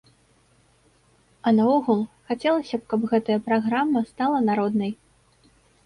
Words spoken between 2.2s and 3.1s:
хацелася б, каб